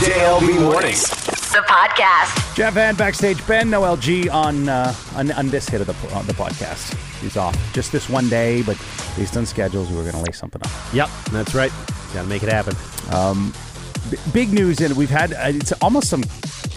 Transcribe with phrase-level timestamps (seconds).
[0.00, 1.02] JLB Mornings.
[1.52, 2.56] The podcast.
[2.56, 6.26] Jeff and backstage Ben Noel G on uh, on, on this hit of the on
[6.26, 6.94] the podcast.
[7.20, 8.78] He's off just this one day, but
[9.16, 10.70] based on schedules, we were going to lay something up.
[10.94, 11.70] Yep, that's right.
[12.14, 12.74] Got to make it happen.
[14.10, 16.24] B- big news, and we've had uh, it's almost some,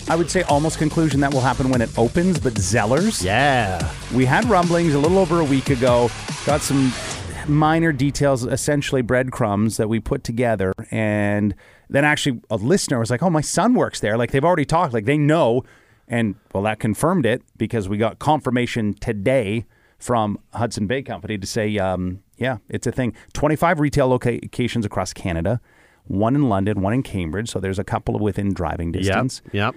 [0.10, 2.40] I would say, almost conclusion that will happen when it opens.
[2.40, 3.90] But Zellers, Yeah.
[4.14, 6.10] we had rumblings a little over a week ago.
[6.46, 6.92] Got some
[7.48, 11.54] minor details, essentially breadcrumbs that we put together, and
[11.90, 14.94] then actually a listener was like, "Oh, my son works there." Like they've already talked,
[14.94, 15.64] like they know,
[16.08, 19.66] and well, that confirmed it because we got confirmation today
[20.00, 23.14] from Hudson Bay Company to say, um, yeah, it's a thing.
[23.34, 25.62] Twenty-five retail locations across Canada.
[26.06, 27.50] One in London, one in Cambridge.
[27.50, 29.02] So there's a couple within driving Yep.
[29.04, 29.76] distance Yep.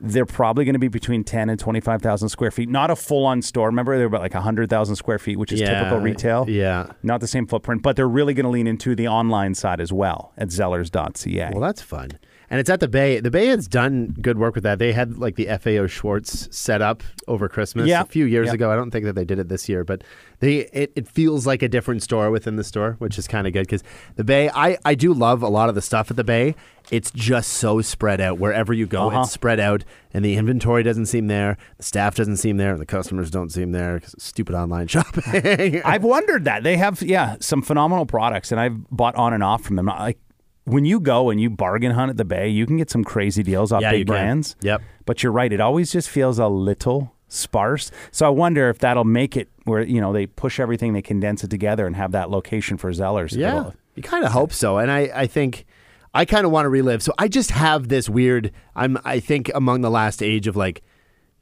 [0.00, 2.68] They're probably going to be between 10 and 25,000 square feet.
[2.68, 3.66] Not a full on store.
[3.66, 6.44] Remember, they're about like 100,000 square feet, which is Yeah, typical retail.
[6.48, 6.92] yeah.
[7.02, 9.92] Not the same footprint, but they're really going to lean into the online side as
[9.92, 11.50] well at zellers.ca.
[11.52, 12.10] Well, that's fun.
[12.50, 13.20] And it's at the Bay.
[13.20, 14.78] The Bay has done good work with that.
[14.78, 18.00] They had like the FAO Schwarz set up over Christmas Yeah.
[18.00, 18.54] a few years Yeah.
[18.54, 18.70] ago.
[18.70, 20.02] I don't think that they did it this year, but
[20.40, 23.52] they it, it feels like a different store within the store, which is kind of
[23.52, 23.82] good because
[24.16, 24.50] the Bay.
[24.54, 26.54] I I do love a lot of the stuff at the Bay.
[26.90, 28.38] It's just so spread out.
[28.38, 29.20] Wherever you go, Uh-huh.
[29.22, 32.80] it's spread out, and the inventory doesn't seem there, the staff doesn't seem there, and
[32.80, 35.82] the customers don't seem there because stupid online shopping.
[35.84, 36.62] I've wondered that.
[36.62, 39.84] They have, yeah, some phenomenal products, and I've bought on and off from them.
[39.86, 40.18] Like
[40.64, 43.42] when you go and you bargain hunt at the Bay, you can get some crazy
[43.42, 44.56] deals off Yeah, big brands.
[44.62, 44.80] Yep.
[45.04, 45.52] But you're right.
[45.52, 47.90] It always just feels a little sparse.
[48.10, 51.44] So I wonder if that'll make it where, you know, they push everything, they condense
[51.44, 53.36] it together and have that location for Zellers.
[53.36, 55.66] Yeah, you kind of hope so, and I, I think
[56.14, 57.02] I kind of want to relive.
[57.02, 58.50] So I just have this weird.
[58.74, 60.82] I'm I think among the last age of like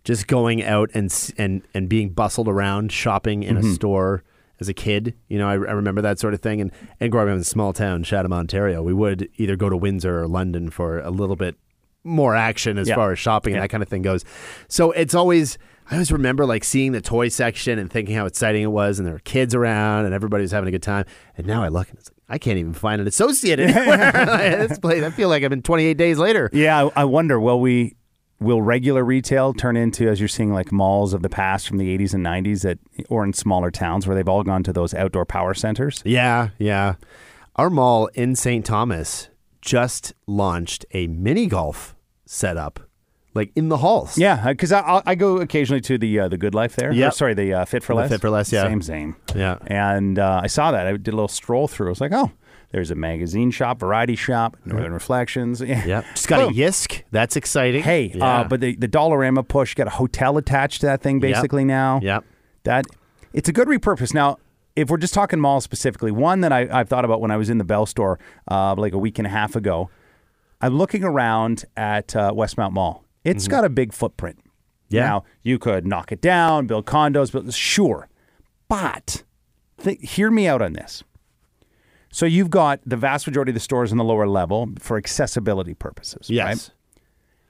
[0.04, 3.70] just going out and and and being bustled around shopping in Mm-hmm.
[3.70, 4.22] a store
[4.58, 5.14] as a kid.
[5.28, 7.44] You know, I, I remember that sort of thing, and and growing up in a
[7.44, 11.36] small town, Chatham, Ontario, we would either go to Windsor or London for a little
[11.36, 11.56] bit
[12.04, 12.94] more action as Yeah.
[12.94, 14.24] far as shopping and that kind of thing goes.
[14.68, 15.58] So it's always
[15.90, 19.06] I always remember like seeing the toy section and thinking how exciting it was, and
[19.06, 21.04] there were kids around and everybody was having a good time.
[21.36, 24.12] And now I look and it's like I can't even find an associate anywhere.
[24.68, 26.50] this place, I feel like I've been 28 days later.
[26.52, 27.96] Yeah, I, I wonder will we
[28.40, 31.96] will regular retail turn into as you're seeing like malls of the past from the
[31.96, 35.24] 80s and 90s that or in smaller towns where they've all gone to those outdoor
[35.24, 36.02] power centers?
[36.04, 36.96] Yeah, yeah.
[37.54, 38.64] Our mall in St.
[38.64, 39.28] Thomas
[39.62, 42.80] just launched a mini golf setup,
[43.36, 44.18] like in the halls.
[44.18, 46.92] Yeah, because I, I I go occasionally to the uh, the Good Life there.
[46.92, 47.08] Yep.
[47.12, 48.10] Or, sorry, the uh, Fit for The Less.
[48.10, 48.62] Fit for Less, yeah.
[48.64, 49.16] Same, same.
[49.34, 49.58] Yeah.
[49.66, 50.86] And uh, I saw that.
[50.86, 51.86] I did a little stroll through.
[51.86, 52.32] I was like, oh,
[52.72, 55.60] there's a magazine shop, variety shop, Northern Reflections.
[55.66, 55.84] Yeah.
[55.86, 56.02] Yeah.
[56.14, 56.52] Just got Boom.
[56.52, 57.02] a Yisk.
[57.12, 57.82] That's exciting.
[57.82, 58.40] Hey, Yeah.
[58.40, 62.00] uh, but the the Dollarama push got a hotel attached to that thing basically now.
[62.02, 62.24] Yep.
[62.64, 62.86] That
[63.32, 64.12] it's a good repurpose.
[64.14, 64.38] Now,
[64.74, 67.48] if we're just talking malls specifically, one that I, I've thought about when I was
[67.48, 68.18] in the Bell store
[68.50, 69.88] uh, like a week and a half ago,
[70.60, 73.04] I'm looking around at uh, Westmount Mall.
[73.26, 74.38] It's got a big footprint.
[74.38, 74.96] Mm-hmm.
[74.96, 75.06] Yeah.
[75.06, 78.08] Now you could knock it down, build condos, but sure,
[78.68, 79.24] but
[79.82, 81.02] th- hear me out on this.
[82.12, 85.74] So you've got the vast majority of the stores in the lower level for accessibility
[85.74, 86.30] purposes.
[86.30, 86.46] Yes.
[86.46, 86.70] Right?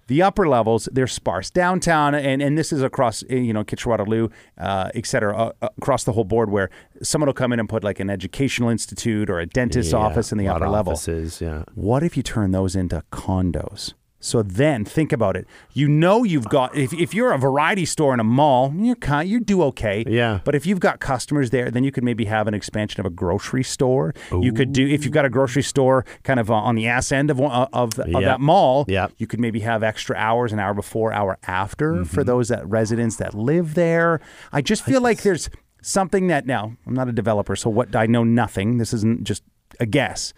[0.09, 3.91] The upper levels, they're sparse downtown, and, and this is across, eh, you know, Kitchener
[3.91, 6.70] Waterloo, uh, et cetera, uh, across the whole board where
[7.03, 10.31] someone will come in and put like an educational institute or a dentist's Yeah, office
[10.31, 10.92] in the upper level.
[10.92, 11.65] Offices, yeah.
[11.75, 13.94] What if you turn those into condos?
[14.26, 15.47] So then think about it.
[15.72, 19.28] You know you've got if, if you're a variety store in a mall, you're kind
[19.28, 20.04] you do okay.
[20.06, 20.41] Yeah.
[20.44, 23.10] But if you've got customers there, then you could maybe have an expansion of a
[23.10, 24.15] grocery store.
[24.32, 27.12] You could do if you've got a grocery store kind of uh, on the ass
[27.12, 28.84] end of one- uh, of, of that mall.
[28.88, 29.12] Yep.
[29.19, 33.16] You could maybe have extra hours, an hour before, hour after for those that residents
[33.16, 34.20] that live there.
[34.53, 35.48] I just feel like there's
[35.82, 38.78] something that now I'm not a developer, so what I know nothing.
[38.78, 39.44] This isn't just
[39.78, 40.34] a guess,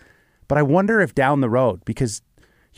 [0.46, 2.20] but I wonder if down the road because.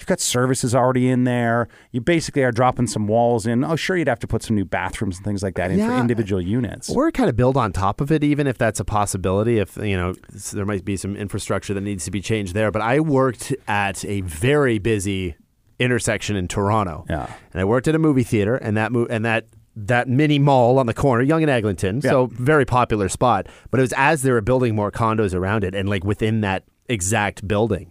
[0.01, 1.69] You've got services already in there.
[1.93, 3.63] You basically are dropping some walls in.
[3.65, 5.95] Oh, sure, you'd have to put some new bathrooms and things like that in for
[6.01, 6.89] individual units.
[6.91, 9.59] Or kind of build on top of it, even if that's a possibility.
[9.59, 10.15] If you know,
[10.53, 12.71] there might be some infrastructure that needs to be changed there.
[12.71, 15.37] But I worked at a very busy
[15.79, 17.05] intersection in Toronto.
[17.09, 17.33] Yeah.
[17.53, 19.47] and I worked at a movie theater, and that mo- and that
[19.77, 23.49] that mini mall on the corner, Yonge and Eglinton, so very popular spot.
[23.71, 26.65] But it was as they were building more condos around it, and like within that
[26.91, 27.91] exact building,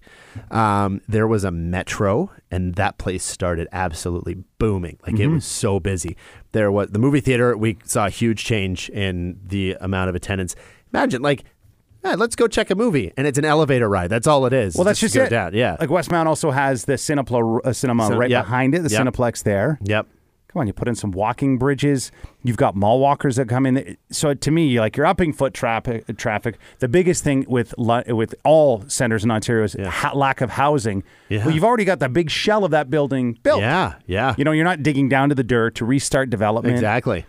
[0.51, 4.97] um, there was a metro, and that place started absolutely booming.
[5.05, 6.15] Like it was so busy.
[6.51, 7.55] There was the movie theater.
[7.57, 10.55] We saw a huge change in the amount of attendance.
[10.93, 11.43] Imagine like.
[12.03, 14.09] "Yeah, let's go check a movie, and it's an elevator ride.
[14.09, 14.73] That's all it is.
[14.75, 15.29] Well, that's just, go it.
[15.29, 15.53] down.
[15.53, 15.75] Yeah.
[15.79, 18.41] Like Westmount also has the Cinepla, uh, cinema Cin- right yeah.
[18.41, 19.07] behind it, the Yep.
[19.07, 19.77] Cineplex there.
[19.83, 20.07] yep.
[20.51, 22.11] Come on, you put in some walking bridges.
[22.41, 23.97] You've got mall walkers that come in.
[24.11, 26.05] So to me, like you're upping foot traffic.
[26.17, 26.57] Traffic.
[26.79, 31.03] The biggest thing with with all centers in Ontario is ha- lack of housing.
[31.29, 31.45] Yeah.
[31.45, 33.61] Well, you've already got the big shell of that building built.
[33.61, 34.33] Yeah, yeah.
[34.39, 36.73] You know, you're not digging down to the dirt to restart development.
[36.75, 37.25] exactly.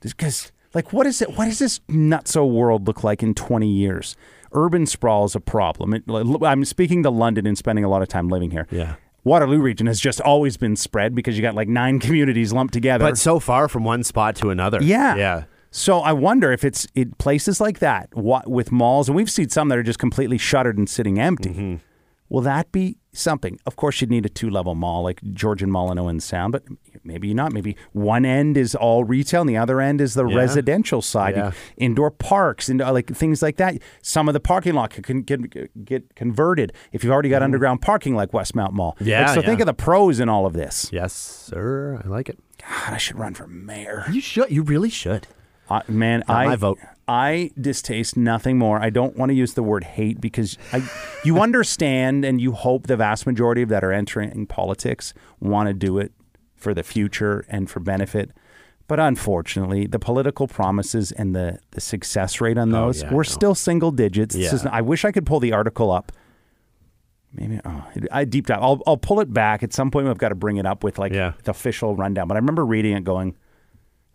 [0.00, 1.36] Because, like, what is it?
[1.38, 4.16] What does this nutso world look like in 20 years?
[4.52, 5.94] Urban sprawl is a problem.
[5.94, 6.02] It,
[6.44, 8.66] I'm speaking to London and spending a lot of time living here.
[8.70, 8.96] Yeah.
[9.24, 13.04] Waterloo region has just always been spread because you got like nine communities lumped together.
[13.04, 14.82] But so far from one spot to another.
[14.82, 15.16] Yeah.
[15.16, 15.44] Yeah.
[15.70, 19.48] So I wonder if it's it places like that what, with malls, and we've seen
[19.48, 21.50] some that are just completely shuttered and sitting empty.
[21.50, 21.74] Mm-hmm.
[22.28, 23.58] Will that be something?
[23.66, 26.64] Of course, you'd need a two level mall like Georgian Mall and Owen Sound, but
[27.04, 27.52] maybe not.
[27.52, 30.36] Maybe one end is all retail, and the other end is the Yeah.
[30.36, 31.36] residential side.
[31.36, 31.52] Yeah.
[31.76, 33.76] Indoor parks and uh, like things like that.
[34.02, 38.14] Some of the parking lot can get, get converted if you've already got underground parking,
[38.14, 38.96] like Westmount Mall.
[39.00, 39.46] Yeah, Like, so yeah.
[39.46, 40.90] think of the pros in all of this.
[40.92, 42.00] Yes, sir.
[42.04, 42.38] I like it.
[42.60, 44.04] God, I should run for mayor.
[44.10, 44.50] You should.
[44.50, 45.26] You really should.
[45.70, 46.78] Uh, man, Not I vote.
[47.06, 48.78] I distaste nothing more.
[48.80, 50.82] I don't want to use the word hate because I,
[51.24, 55.74] you understand and you hope the vast majority of that are entering politics want to
[55.74, 56.12] do it
[56.54, 58.30] for the future and for benefit.
[58.86, 63.54] But unfortunately, the political promises and the, the success rate on those, yeah, we're still
[63.54, 64.34] single digits.
[64.34, 64.54] This Yeah.
[64.54, 66.12] is- I wish I could pull the article up.
[67.32, 68.62] Maybe oh, I deep dive.
[68.62, 70.06] I'll, I'll pull it back at some point.
[70.06, 71.32] I've got to bring it up with like Yeah.
[71.42, 72.28] the official rundown.
[72.28, 73.34] But I remember reading it, going,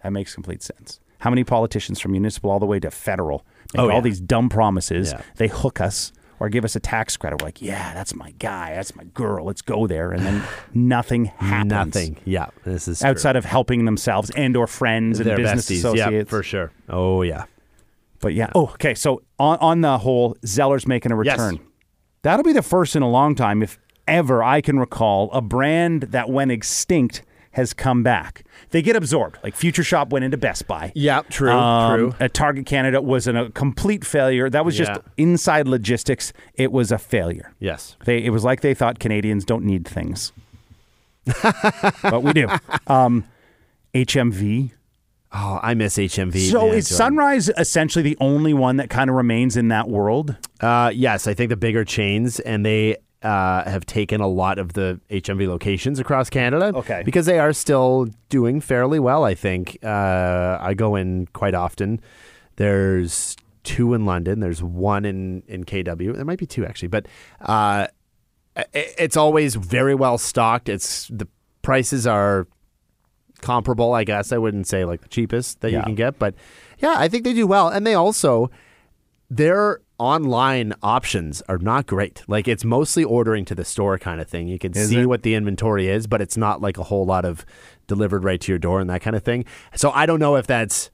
[0.03, 0.99] that makes complete sense.
[1.19, 4.01] How many politicians from municipal all the way to federal make Oh, all yeah.
[4.01, 5.11] these dumb promises?
[5.11, 5.21] Yeah.
[5.35, 7.41] They hook us or give us a tax credit.
[7.41, 8.73] We're like, yeah, that's my guy.
[8.75, 9.45] That's my girl.
[9.45, 10.11] Let's go there.
[10.11, 10.43] And then
[10.73, 11.69] nothing happens.
[11.71, 12.17] Nothing.
[12.25, 12.47] Yeah.
[12.63, 13.09] This is true.
[13.09, 15.77] Outside of helping themselves and or friends and business besties.
[15.79, 16.11] associates.
[16.11, 16.71] Yeah, for sure.
[16.87, 17.43] Oh yeah.
[18.21, 18.49] But yeah.
[18.55, 18.95] Oh, okay.
[18.95, 21.37] So on, on the whole, Zeller's making a Yes.
[21.37, 21.59] return.
[22.21, 23.77] That'll be the first in a long time, if
[24.07, 28.43] ever I can recall, a brand that went extinct has come back.
[28.69, 29.37] They get absorbed.
[29.43, 30.91] Like Future Shop went into Best Buy.
[30.95, 31.21] Yeah.
[31.29, 31.51] True.
[31.51, 32.13] Um, true.
[32.19, 34.49] At Target Canada was an, a complete failure.
[34.49, 34.97] That was just Yeah.
[35.17, 36.31] inside logistics.
[36.53, 37.53] It was a failure.
[37.59, 37.97] Yes.
[38.05, 40.31] They, it was like they thought Canadians don't need things,
[42.01, 42.47] but we do.
[42.87, 43.25] Um,
[43.93, 44.71] HMV.
[45.31, 46.49] Oh, I miss HMV.
[46.51, 46.87] So man, is.
[46.87, 50.35] Sunrise essentially the only one that kind of remains in that world?
[50.59, 54.73] Uh, yes, I think the bigger chains and they uh, have taken a lot of
[54.73, 56.71] the HMV locations across Canada.
[56.75, 57.01] Okay.
[57.05, 59.77] Because they are still doing fairly well, I think.
[59.83, 61.99] Uh, I go in quite often.
[62.55, 64.39] There's two in London.
[64.39, 66.15] There's one in, in KW.
[66.15, 67.07] There might be two actually, but
[67.41, 67.87] uh,
[68.73, 70.69] it's always very well stocked.
[70.69, 71.27] It's the
[71.61, 72.47] prices are
[73.41, 74.31] comparable, I guess.
[74.31, 75.79] I wouldn't say like the cheapest that Yeah.
[75.79, 76.35] you can get, but
[76.79, 77.67] yeah, I think they do well.
[77.69, 78.49] And they also
[79.29, 82.23] their online options are not great.
[82.27, 84.47] Like it's mostly ordering to the store kind of thing.
[84.47, 85.05] You can Is see it?
[85.05, 87.45] what the inventory is, but it's not like a whole lot of
[87.87, 89.45] delivered right to your door and that kind of thing.
[89.75, 90.89] So I don't know if that's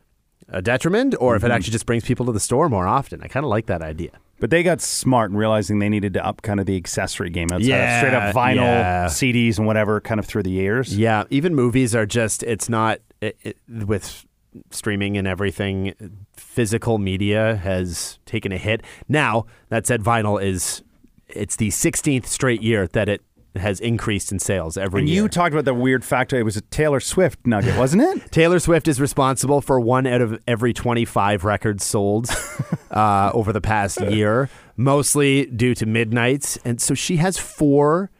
[0.50, 1.52] a detriment or if Mm-hmm.
[1.52, 3.22] it actually just brings people to the store more often.
[3.22, 4.12] I kind of like that idea.
[4.40, 7.48] But they got smart in realizing they needed to up kind of the accessory game
[7.54, 9.06] outside Yeah, straight up vinyl, yeah.
[9.06, 10.96] CDs, and whatever kind of through the years.
[10.98, 14.25] Yeah, even movies are just it's not it, it, with
[14.72, 15.94] streaming and everything
[16.36, 18.81] physical media has taken a hit.
[19.07, 20.84] Now, that said vinyl is
[21.28, 23.22] it's the 16th straight year that it
[23.56, 25.24] has increased in sales every And year.
[25.24, 26.38] you talked about the weird factor.
[26.38, 28.30] It was a Taylor Swift nugget, wasn't it?
[28.31, 32.30] Taylor Swift is responsible for one out of every 25 records sold
[32.92, 36.57] uh, over the past year, mostly due to Midnights.
[36.66, 38.12] And so she has four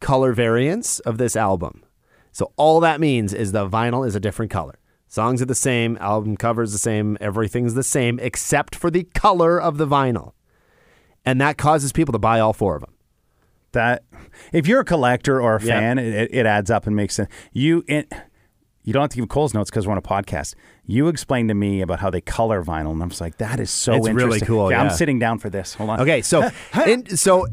[0.00, 1.84] color variants of this album.
[2.32, 4.79] So all that means is the vinyl is a different color.
[5.12, 9.60] Songs are the same, album covers the same, everything's the same except for the color
[9.60, 10.32] of the vinyl.
[11.26, 12.94] And that causes people to buy all four of them.
[13.72, 14.04] that
[14.52, 15.78] if you're a collector or a Yeah.
[15.78, 17.28] fan, it, it adds up and makes sense.
[17.52, 18.10] You it,
[18.84, 20.54] you don't have to give Cole's notes because we're on a podcast.
[20.86, 23.70] You explained to me about how they color vinyl, and I was like, that is
[23.70, 24.46] so It's really interesting.
[24.48, 25.74] cool, Okay, I'm sitting down for this.
[25.74, 26.00] Hold on.
[26.00, 26.48] Okay, so
[26.86, 27.46] in, so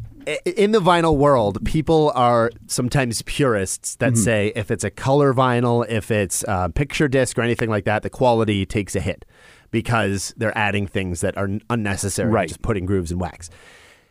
[0.46, 4.14] in the vinyl world, people are sometimes purists Mm-hmm.
[4.16, 7.86] that say if it's a color vinyl, if it's a picture disc or anything like
[7.86, 9.26] that, the quality takes a hit
[9.72, 12.48] because they're adding things that are unnecessary, Right.
[12.48, 13.50] just putting grooves and wax.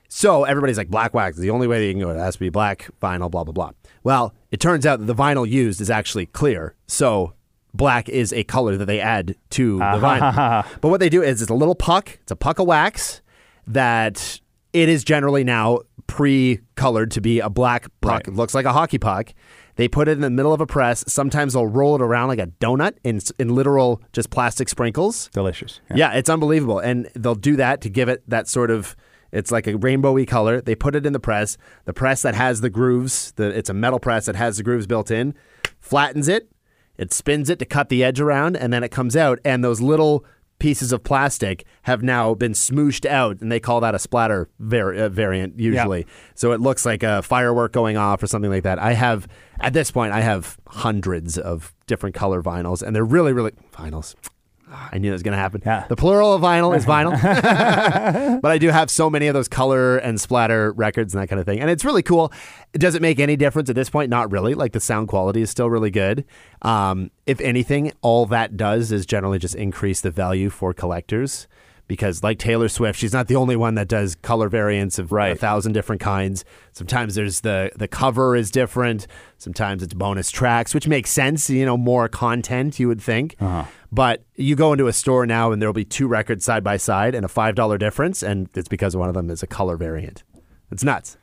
[0.09, 2.11] So everybody's like, black wax is the only way that you can go.
[2.11, 3.71] It has to be black vinyl, blah, blah, blah.
[4.05, 6.75] Well, it turns out that the vinyl used is actually clear.
[6.87, 7.33] So
[7.75, 10.65] black is a color that they add to the vinyl.
[10.81, 13.21] But what they do is it's a little puck, it's a puck of wax
[13.67, 14.41] that
[14.73, 18.13] it is generally now pre colored to be a black puck.
[18.13, 18.29] Right.
[18.29, 19.33] It looks like a hockey puck.
[19.77, 21.05] They put it in the middle of a press.
[21.07, 25.29] Sometimes they'll roll it around like a donut in, in literal just plastic sprinkles.
[25.35, 25.81] Delicious.
[25.95, 26.79] Yeah, it's unbelievable.
[26.79, 28.97] And they'll do that to give it that sort of
[29.33, 30.63] it's like a rainbowy color.
[30.63, 31.59] They put it in the press.
[31.85, 34.87] The press that has the grooves, the it's a metal press that has the grooves
[34.87, 35.35] built in,
[35.79, 36.49] flattens it,
[36.97, 39.81] It spins it to cut the edge around, and then it comes out, and those
[39.81, 40.25] little
[40.59, 44.95] pieces of plastic have now been smooshed out, and they call that a splatter var-
[44.95, 46.07] uh, variant usually.
[46.35, 48.79] So it looks like a firework going off or something like that.
[48.79, 49.29] I have
[49.61, 54.15] at this point, I have hundreds of different color vinyls, and they're really, really vinyls.
[54.69, 55.63] Ah, I knew it was going to happen.
[55.65, 55.87] Yeah.
[55.89, 57.13] The plural of vinyl is vinyl.
[58.43, 61.39] but I do have so many of those color and splatter records and that kind
[61.39, 61.61] of thing.
[61.61, 62.33] And it's really cool.
[62.73, 64.11] Does it make any difference at this point?
[64.11, 64.55] Not really.
[64.55, 66.25] Like the sound quality is still really good.
[66.63, 71.47] Um, if anything, all that does is generally just increase the value for collectors.
[71.89, 75.33] Because, like Taylor Swift, she's not the only one that does color variants of Right.
[75.33, 76.45] a thousand different kinds.
[76.73, 79.07] Sometimes there's the the cover is different.
[79.39, 81.49] Sometimes it's bonus tracks, which makes sense.
[81.49, 83.37] You know, more content you would think.
[83.93, 87.15] But you go into a store now and there'll be two records side by side
[87.15, 90.25] and a five dollar difference, and it's because one of them is a color variant.
[90.73, 91.17] It's nuts.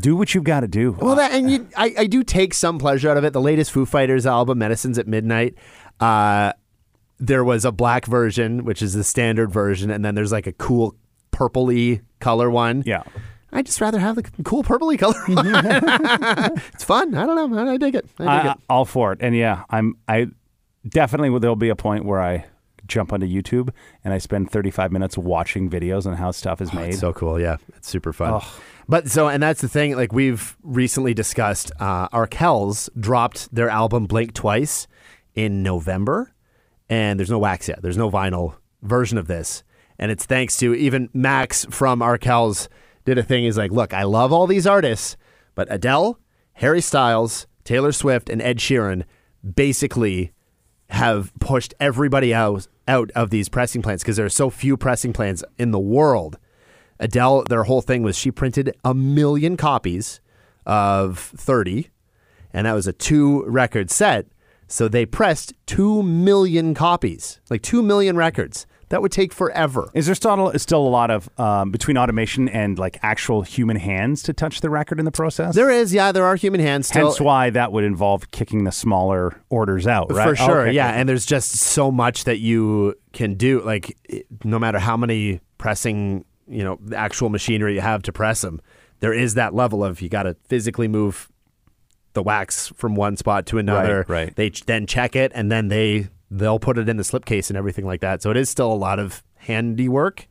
[0.00, 0.92] Do what you've got to do.
[0.92, 3.34] Well, that and you, I, I do take some pleasure out of it.
[3.34, 5.54] The latest Foo Fighters album, Medicines at Midnight,
[6.00, 6.52] uh,
[7.26, 10.52] there was a black version, which is the standard version, and then there's like a
[10.52, 10.94] cool
[11.32, 12.82] purpley color one.
[12.86, 13.02] yeah.
[13.56, 15.14] I just rather have the cool purpley color
[16.74, 17.14] it's fun.
[17.14, 17.70] I don't know.
[17.70, 18.04] I, dig it.
[18.18, 18.58] I dig I, it.
[18.68, 19.18] all for it.
[19.22, 19.96] And yeah, I'm.
[20.08, 20.26] I
[20.88, 22.46] definitely there'll be a point where I
[22.88, 23.70] jump onto YouTube
[24.02, 26.90] and I spend 35 minutes watching videos on how stuff is made.
[26.90, 27.40] It's so cool.
[27.40, 28.42] Yeah, it's super fun.
[28.88, 29.94] But so, and that's the thing.
[29.94, 34.88] Like we've recently discussed, uh, Arkells dropped their album Blink Twice
[35.36, 36.33] in November,
[36.88, 37.82] and there's no wax yet.
[37.82, 39.62] There's no vinyl version of this,
[39.98, 42.68] and it's thanks to even Max from Arkells
[43.04, 43.44] did a thing.
[43.44, 45.16] He's like, look, I love all these artists,
[45.54, 46.18] but Adele,
[46.54, 49.04] Harry Styles, Taylor Swift, and Ed Sheeran
[49.54, 50.32] basically
[50.90, 55.12] have pushed everybody out out of these pressing plants because there are so few pressing
[55.12, 56.38] plants in the world.
[57.00, 60.20] Adele, their whole thing was she printed a million copies
[60.66, 61.90] of 30,
[62.52, 64.26] and that was a two record set.
[64.74, 68.66] So they pressed 2 million copies, like 2 million records.
[68.88, 69.88] That would take forever.
[69.94, 74.24] Is there still still a lot of um, between automation and like actual human hands
[74.24, 75.54] to touch the record in the process?
[75.54, 77.06] There is, yeah, there are human hands still.
[77.06, 80.28] Hence why that would involve kicking the smaller orders out, right?
[80.30, 80.88] For sure, Okay, yeah.
[80.88, 83.60] And there's just so much that you can do.
[83.60, 83.96] Like,
[84.42, 88.60] no matter how many pressing, you know, the actual machinery you have to press them,
[88.98, 91.30] there is that level of you got to physically move
[92.14, 93.98] the wax from one spot to another.
[94.08, 94.36] Right, right.
[94.36, 97.56] They ch- then check it, and then they they'll put it in the slipcase and
[97.56, 98.22] everything like that.
[98.22, 100.26] So it is still a lot of handiwork.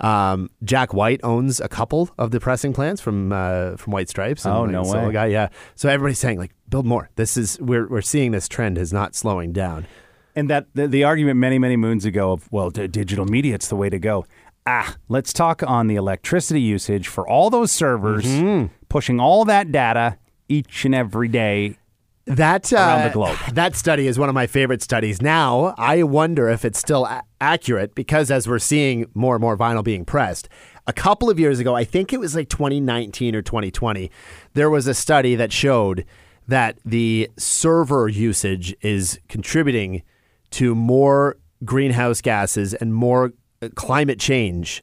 [0.00, 4.44] Um, Jack White owns a couple of the pressing plants from uh, from White Stripes.
[4.44, 5.12] and, Oh, like, no way.
[5.12, 5.48] Guy, yeah.
[5.76, 7.08] So everybody's saying like, build more.
[7.16, 9.86] This is we're we're seeing this trend is not slowing down.
[10.34, 13.68] And that the, the argument many many moons ago of well, d- digital media it's
[13.68, 14.24] the way to go.
[14.66, 18.72] Ah, let's talk on the electricity usage for all those servers Mm-hmm.
[18.88, 20.18] pushing all that data
[20.52, 21.78] each and every day.
[22.26, 23.38] That uh, Around the globe.
[23.54, 25.20] That study is one of my favorite studies.
[25.20, 29.56] Now I wonder if it's still a- accurate because as we're seeing more and more
[29.56, 30.48] vinyl being pressed,
[30.86, 34.10] a couple of years ago, I think it was like 2019 or 2020,
[34.54, 36.04] there was a study that showed
[36.48, 40.02] that the server usage is contributing
[40.50, 43.32] to more greenhouse gases and more
[43.62, 44.82] uh, climate change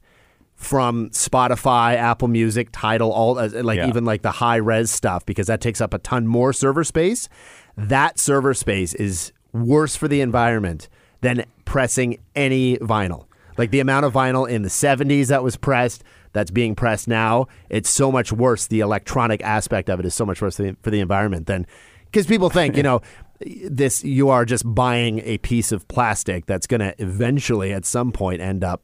[0.60, 3.88] from Spotify, Apple Music, Tidal, all uh, like Yeah.
[3.88, 7.30] even like the high res stuff because that takes up a ton more server space.
[7.78, 10.90] That server space is worse for the environment
[11.22, 13.26] than pressing any vinyl.
[13.58, 17.48] Like the amount of vinyl in the 70s that was pressed, that's being pressed now,
[17.70, 18.68] it's so much worse.
[18.68, 21.66] The electronic aspect of it is so much worse for the, for the environment than
[22.04, 23.02] because people think, you know,
[23.40, 28.12] this you are just buying a piece of plastic that's going to eventually at some
[28.12, 28.84] point end up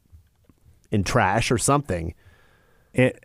[0.95, 2.13] in trash or something.
[2.93, 3.23] It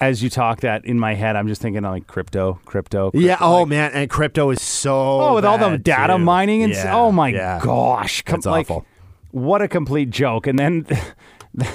[0.00, 3.10] as you talk that in my head, I'm just thinking like crypto, crypto.
[3.14, 3.36] Yeah.
[3.40, 4.94] Oh like- man, and crypto is so.
[5.20, 6.18] Oh, with all the data too.
[6.18, 7.60] mining and Yeah, oh my yeah.
[7.62, 8.86] gosh, That's like, awful.
[9.30, 10.46] What a complete joke!
[10.48, 10.86] And then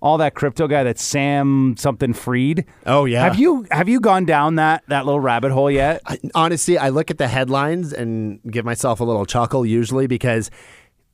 [0.00, 2.64] all that crypto guy, that Sam something Fried.
[2.86, 3.24] Oh, yeah.
[3.24, 6.00] Have you have you gone down that that little rabbit hole yet?
[6.06, 10.50] I, honestly, I look at the headlines and give myself a little chuckle usually because.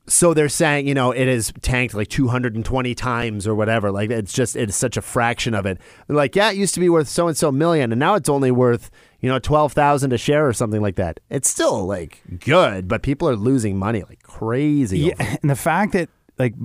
[0.07, 3.91] So they're saying, you know, it has tanked like 220 times or whatever.
[3.91, 5.77] Like it's just it's such a fraction of it.
[6.07, 8.27] They're like, yeah, it used to be worth so and so million, and now it's
[8.29, 8.89] only worth
[9.19, 11.19] you know twelve thousand a share or something like that.
[11.29, 14.99] It's still like good, but people are losing money like crazy.
[14.99, 16.55] Yeah, and the fact that like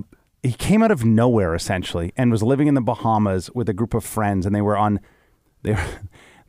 [0.43, 3.93] he came out of nowhere essentially and was living in the Bahamas with a group
[3.93, 4.99] of friends, and they were on
[5.61, 5.85] they were.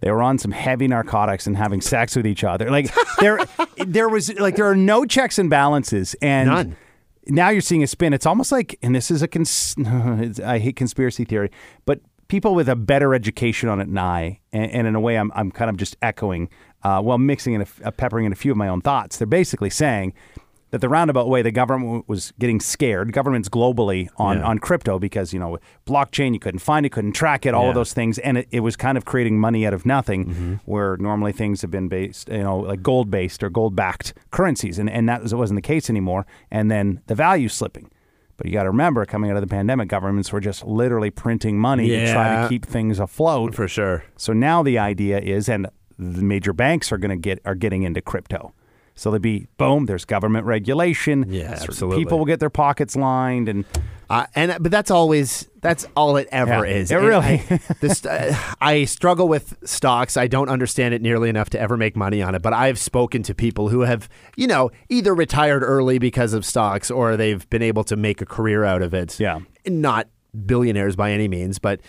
[0.01, 2.71] They were on some heavy narcotics and having sex with each other.
[2.71, 2.91] Like
[3.21, 3.39] there,
[3.87, 6.77] there was like there are no checks and balances, and None.
[7.27, 8.13] now you're seeing a spin.
[8.13, 11.51] It's almost like, and this is a cons- it's- I hate conspiracy theory,
[11.85, 15.17] but people with a better education on it than I, and, and in a way,
[15.19, 16.49] I'm I'm kind of just echoing
[16.85, 19.17] uh, while mixing and uh, peppering in a few of my own thoughts.
[19.19, 20.13] They're basically saying
[20.71, 24.45] that the roundabout way the government was getting scared, governments globally on, Yeah.
[24.45, 25.57] on crypto because, you know,
[25.87, 27.69] blockchain, you couldn't find it, couldn't track it, all Yeah.
[27.71, 28.19] of those things.
[28.19, 30.55] And it, it was kind of creating money out of nothing Mm-hmm.
[30.67, 34.79] where normally things have been based, you know, like gold based or gold backed currencies.
[34.79, 36.27] And, and that was, wasn't the case anymore.
[36.51, 37.91] And then the value slipping.
[38.37, 41.59] But you got to remember, coming out of the pandemic, governments were just literally printing
[41.59, 43.55] money to try to keep things afloat.
[43.55, 44.05] For sure.
[44.17, 45.67] So now the idea is, and
[45.99, 48.53] the major banks are going to get are getting into crypto.
[48.99, 49.87] So there'll be boom.
[49.87, 51.27] There's government regulation.
[51.29, 52.05] Yeah, Certain absolutely.
[52.05, 53.65] People will get their pockets lined, and
[54.11, 56.91] Uh, and but that's always that's all it ever Yeah, is.
[56.91, 60.17] it And really- I, this, uh, I struggle with stocks.
[60.17, 62.41] I don't understand it nearly enough to ever make money on it.
[62.43, 66.91] But I've spoken to people who have, you know, either retired early because of stocks
[66.91, 69.21] or they've been able to make a career out of it.
[69.21, 69.41] Yeah.
[69.67, 70.09] not
[70.47, 71.81] billionaires by any means, but.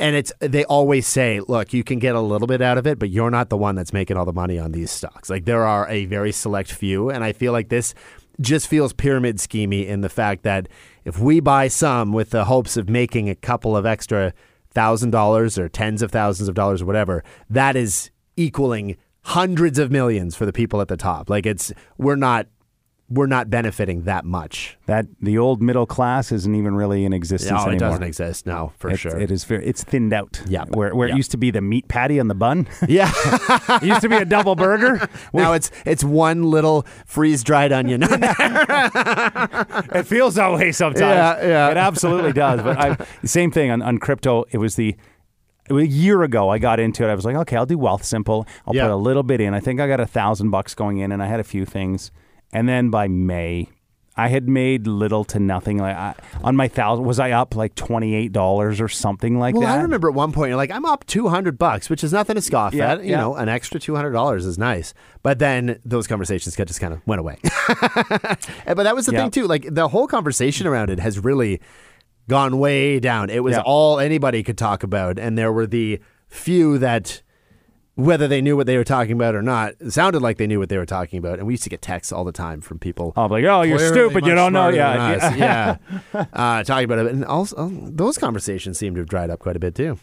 [0.00, 2.98] And it's they always say, look, you can get a little bit out of it,
[2.98, 5.28] but you're not the one that's making all the money on these stocks.
[5.28, 7.94] Like there are a very select few, and I feel like this
[8.40, 10.68] just feels pyramid schemy in the fact that
[11.04, 14.32] if we buy some with the hopes of making a couple of extra
[14.70, 19.90] thousand dollars or tens of thousands of dollars or whatever, that is equaling hundreds of
[19.90, 21.28] millions for the people at the top.
[21.28, 22.46] Like it's we're not
[23.12, 24.78] we're not benefiting that much.
[24.86, 27.74] that the old middle class isn't even really in existence oh, No, anymore.
[27.74, 28.46] it doesn't exist.
[28.46, 29.18] now for It- sure.
[29.18, 29.66] it is very.
[29.66, 30.40] It's thinned out.
[30.48, 30.64] Yeah.
[30.68, 31.14] where where Yeah.
[31.14, 32.68] it used to be the meat patty on the bun.
[32.88, 33.10] Yeah.
[33.14, 35.08] it used to be a double burger.
[35.34, 38.04] now it's it's one little freeze dried onion.
[38.04, 38.10] it
[40.06, 41.00] feels that way sometimes.
[41.00, 41.70] Yeah, yeah.
[41.70, 42.62] It absolutely does.
[42.62, 44.44] But I, same thing on, on crypto.
[44.50, 44.96] It was the
[45.68, 47.10] a year ago I got into it.
[47.10, 48.46] I was like, okay, I'll do Wealthsimple.
[48.66, 48.84] I'll Yeah.
[48.86, 49.54] put a little bit in.
[49.54, 52.10] I think I got a thousand bucks going in, and I had a few things.
[52.52, 53.68] And then by May,
[54.16, 55.78] I had made little to nothing.
[55.78, 59.54] Like I, on my thousand, was I up like twenty eight dollars or something like
[59.54, 59.68] well, that?
[59.68, 62.12] Well, I remember at one point you're like, I'm up two hundred bucks, which is
[62.12, 63.04] nothing to scoff Yeah, at.
[63.04, 63.20] You yeah.
[63.20, 64.92] know, an extra two hundred dollars is nice.
[65.22, 67.38] But then those conversations just kind of went away.
[68.66, 69.22] But that was the Yeah.
[69.22, 69.46] thing too.
[69.46, 71.60] Like the whole conversation around it has really
[72.28, 73.30] gone way down.
[73.30, 77.22] It was all anybody could talk about, and there were the few that.
[78.04, 80.58] Whether they knew what they were talking about or not, it sounded like they knew
[80.58, 81.38] what they were talking about.
[81.38, 83.12] And we used to get texts all the time from people.
[83.16, 84.24] Oh, like, oh, you're stupid.
[84.26, 84.68] You don't know.
[84.68, 85.76] Yeah, yeah.
[86.14, 86.26] yeah.
[86.32, 89.56] Uh, talking about it, and also uh, those conversations seem to have dried up quite
[89.56, 89.98] a bit too.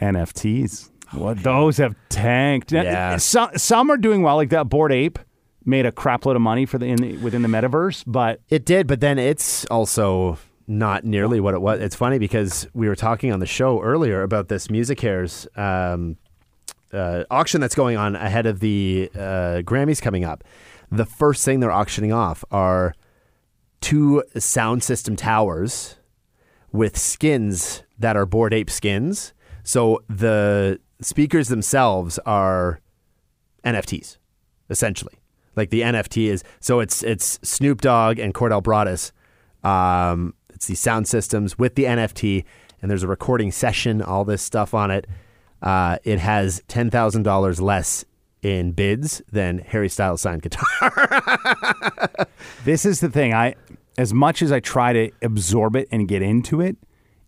[0.00, 0.90] NFTs.
[1.12, 2.72] What those have tanked.
[2.72, 3.16] Yeah.
[3.16, 4.36] Some some are doing well.
[4.36, 5.18] Like that Bored Ape
[5.64, 8.64] made a crap load of money for the, in the within the metaverse, but It
[8.64, 11.80] did, but then it's also not nearly what it was.
[11.80, 16.16] It's funny because we were talking on the show earlier about this MusiCares um,
[16.92, 20.44] uh, auction that's going on ahead of the uh, Grammys coming up.
[20.90, 22.94] The first thing they're auctioning off are
[23.80, 25.96] two sound system towers
[26.72, 29.32] with skins that are Bored Ape skins.
[29.62, 32.80] So the speakers themselves are
[33.64, 34.18] NFTs,
[34.68, 35.14] essentially.
[35.56, 39.12] Like the NFT is so it's it's Snoop Dogg and Cordell Broadus.
[39.62, 42.44] Um, it's these sound systems with the NFT,
[42.80, 45.06] and there's a recording session, all this stuff on it.
[45.62, 48.04] Uh, it has ten thousand dollars less
[48.42, 50.66] in bids than Harry Styles signed guitar.
[52.64, 53.34] this is the thing.
[53.34, 53.54] I
[53.98, 56.76] as much as I try to absorb it and get into it,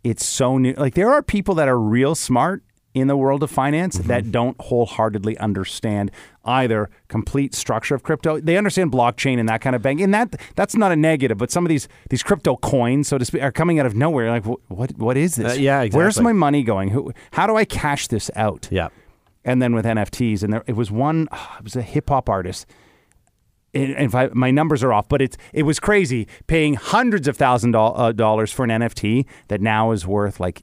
[0.02, 0.72] it's so new.
[0.74, 2.62] Like there are people that are real smart
[2.94, 6.10] in the world of finance that don't wholeheartedly understand
[6.44, 8.38] either complete structure of crypto.
[8.38, 11.38] They understand blockchain and that kind of bank, and that that's not a negative.
[11.38, 14.30] But some of these these crypto coins, so to speak, are coming out of nowhere.
[14.30, 15.52] Like wh- what what is this?
[15.52, 16.90] Uh, yeah, Where's my money going?
[16.90, 17.12] Who?
[17.32, 18.68] How do I cash this out?
[18.70, 18.88] yeah.
[19.44, 21.28] and then with NFTs, and there it was one.
[21.58, 22.66] It was a hip hop artist.
[23.74, 27.38] And if I, my numbers are off, but it's it was crazy paying hundreds of
[27.38, 30.62] thousand uh, dollars for an NFT that now is worth like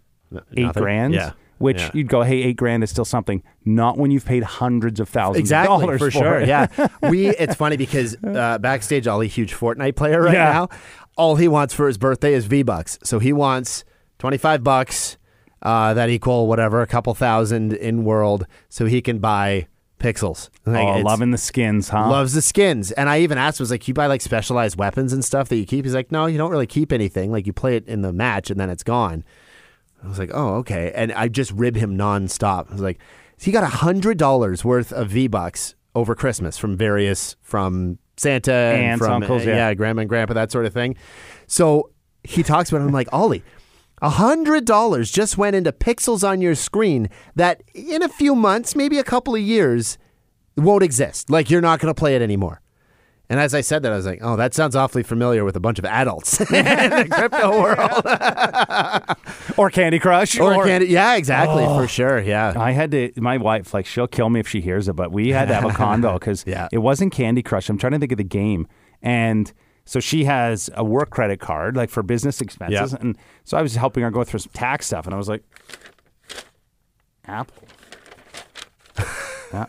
[0.56, 0.84] eight nothing?
[0.84, 1.14] grand.
[1.16, 1.32] Yeah.
[1.60, 1.92] Which Yeah.
[1.94, 3.44] you'd go, hey, eight grand is still something.
[3.66, 6.40] Not when you've paid hundreds of thousands exactly of dollars for sure.
[6.40, 6.48] it.
[6.48, 6.68] Yeah,
[7.10, 7.28] we.
[7.28, 10.52] It's funny because uh, backstage, Ollie, huge Fortnite player right Yeah.
[10.54, 10.70] now.
[11.18, 12.98] All he wants for his birthday is V bucks.
[13.04, 13.84] So he wants
[14.18, 15.18] twenty five bucks.
[15.62, 19.68] Uh, that equal whatever a couple thousand in world, so he can buy
[20.00, 20.50] pixels.
[20.66, 22.10] Like, oh, loving the skins, huh?
[22.10, 25.26] Loves the skins, and I even asked, was like, you buy like specialized weapons and
[25.26, 25.84] stuff that you keep?
[25.84, 27.34] He's like, no, you don't really keep anything.
[27.34, 29.26] Like you play it in the match, and then it's gone.
[30.04, 30.92] I was like, oh, okay.
[30.96, 32.70] And I just rib him nonstop.
[32.70, 33.00] I was like,
[33.38, 38.52] he got a hundred dollars worth of V bucks over Christmas from various from Santa
[38.52, 39.74] and Aunts, from uncles, uh, yeah.
[39.74, 40.96] grandma and grandpa, that sort of thing.
[41.48, 41.90] So
[42.24, 42.86] he talks about it.
[42.86, 43.44] I'm like, Ollie,
[44.02, 48.76] a hundred dollars just went into pixels on your screen that in a few months,
[48.76, 49.98] maybe a couple of years,
[50.58, 51.30] won't exist.
[51.30, 52.62] Like you're not going to play it anymore.
[53.32, 55.60] And as I said that, I was like, "Oh, that sounds awfully familiar with a
[55.60, 59.18] bunch of adults in the crypto world."
[59.56, 60.40] or Candy Crush.
[60.40, 60.88] or, candy.
[60.88, 61.86] Yeah, exactly, for oh.
[61.86, 62.20] sure.
[62.20, 62.54] Yeah.
[62.58, 63.12] I had to.
[63.18, 65.66] My wife, like, she'll kill me if she hears it, but we had to have
[65.66, 66.70] a condo because Yeah.
[66.72, 67.70] it wasn't Candy Crush.
[67.70, 68.68] I'm trying to think of the game,
[69.04, 69.54] and
[69.86, 72.98] so she has a work credit card, like for business expenses, Yeah.
[73.00, 75.44] and so I was helping her go through some tax stuff, and I was like,
[77.26, 77.64] Apple.
[79.54, 79.66] Yeah.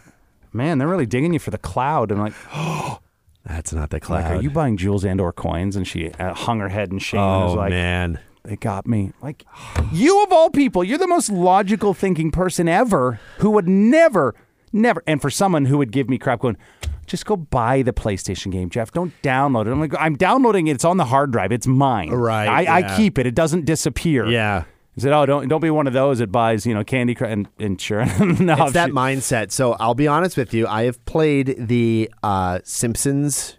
[0.53, 2.11] Man, they're really digging you for the cloud.
[2.11, 3.01] And I'm like,
[3.44, 5.74] That's not the like, are you buying jewels and or coins?
[5.74, 8.20] And she uh, hung her head in shame and was oh like, man.
[8.44, 9.12] they got me.
[9.22, 9.44] Like,
[9.92, 14.35] you of all people, you're the most logical thinking person ever who would never,
[14.72, 16.59] never, and for someone who would give me crap going,
[17.07, 18.92] just go buy the PlayStation game, Jeff.
[18.92, 19.70] Don't download it.
[19.70, 20.72] I'm like, I'm downloading it.
[20.72, 21.50] It's on the hard drive.
[21.50, 22.11] It's mine.
[22.11, 22.96] Right, I, I yeah.
[22.96, 23.26] keep it.
[23.26, 24.26] It doesn't disappear.
[24.26, 24.64] Yeah.
[24.94, 27.31] He said, oh, don't don't be one of those that buys, you know, Candy Crush
[27.31, 28.05] and, and sure.
[28.20, 29.50] no, It's that she- mindset.
[29.53, 30.66] So I'll be honest with you.
[30.66, 33.57] I have played the uh, Simpsons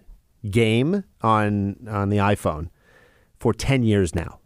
[0.50, 2.70] game on on the iPhone
[3.40, 4.40] for ten years now,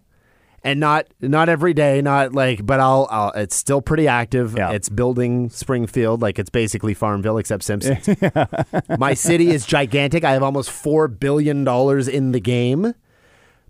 [0.63, 4.53] and not not every day, not like, but I'll, I'll it's still pretty active.
[4.55, 4.71] Yeah.
[4.71, 8.07] It's building Springfield, like it's basically Farmville except Simpsons.
[8.99, 10.23] My city is gigantic.
[10.23, 12.93] I have almost four billion dollars in the game,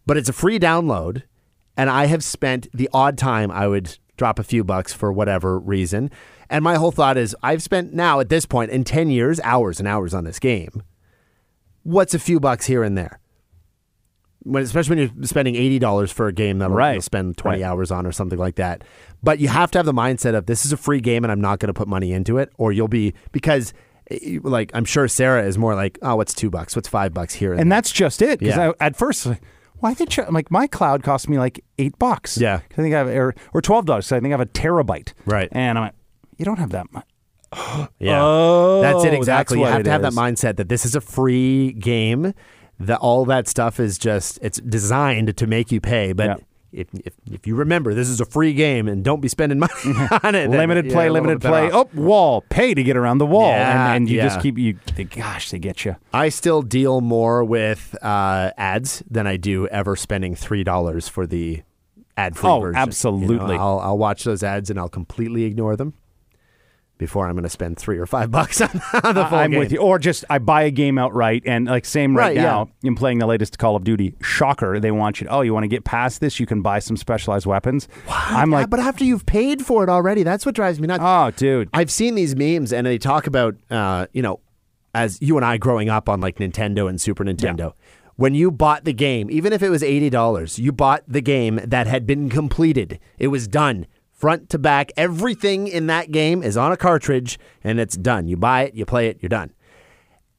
[0.05, 1.23] but it's a free download,
[1.77, 5.59] and I have spent the odd time I would drop a few bucks for whatever
[5.59, 6.09] reason.
[6.49, 9.79] And my whole thought is I've spent now at this point in 10 years hours
[9.79, 10.83] and hours on this game.
[11.83, 13.19] What's a few bucks here and there?
[14.43, 16.93] When, especially when you're spending $80 for a game that Right.
[16.93, 17.67] you'll spend 20 Right.
[17.67, 18.83] hours on or something like that.
[19.23, 21.41] But you have to have the mindset of this is a free game and I'm
[21.41, 23.73] not going to put money into it or you'll be because
[24.11, 26.75] eh, like I'm sure Sarah is more like, "Oh, what's 2 bucks?
[26.75, 28.37] What's 5 bucks here?" And that's just it.
[28.39, 28.71] Because Yeah.
[28.79, 29.27] at first,
[29.85, 32.39] why did you, like my cloud cost me like eight bucks?
[32.39, 32.57] Yeah.
[32.57, 34.11] 'Cause I think I have or, or twelve dollars.
[34.11, 35.13] I think I have a terabyte.
[35.27, 35.47] Right.
[35.51, 35.93] And I'm like,
[36.37, 37.05] you don't have that much.
[37.99, 38.19] Yeah.
[38.21, 39.57] Oh, that's it exactly.
[39.57, 40.17] you what have it to have that is.
[40.17, 42.33] mindset that this is a free game.
[42.79, 46.11] That all that stuff is just it's designed to make you pay.
[46.13, 46.35] But Yeah.
[46.71, 49.71] If, if if you remember, this is a free game and don't be spending money
[50.23, 50.49] on it.
[50.49, 51.71] limited you're play, a little limited play.
[51.71, 51.87] off.
[51.95, 54.23] Oh, wall, pay to get around the wall, Yeah, and, and you yeah.
[54.25, 54.77] just keep you.
[54.95, 55.95] They, gosh, they get you.
[56.13, 61.25] I still deal more with uh, ads than I do ever spending three dollars for
[61.27, 61.61] the
[62.17, 62.73] ad free Oh, version.
[62.73, 63.55] You know, absolutely.
[63.57, 65.93] I'll I'll watch those ads and I'll completely ignore them
[66.97, 69.59] before I'm going to spend three or five bucks on the full I'm game.
[69.59, 69.79] with you.
[69.79, 73.19] Or just I buy a game outright, and like same right, Right, now, I'm playing
[73.19, 74.15] the latest Call of Duty.
[74.21, 74.79] Shocker!
[74.79, 75.27] They want you.
[75.27, 76.39] To, oh, you want to get past this?
[76.39, 77.87] You can buy some specialized weapons.
[78.09, 81.03] I'm Yeah, like, but after you've paid for it already, that's what drives me nuts.
[81.03, 81.69] oh, dude.
[81.73, 84.39] I've seen these memes and they talk about, uh, you know,
[84.93, 87.73] as you and I growing up on like Nintendo and Super Nintendo.
[88.17, 91.85] When you bought the game, even if it was $80, you bought the game that
[91.85, 92.97] had been completed.
[93.19, 93.87] It was done.
[94.15, 98.27] Front to back, everything in that game is on a cartridge and it's done.
[98.27, 99.51] You buy it, you play it, you're done.